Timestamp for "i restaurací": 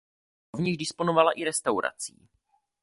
1.31-2.27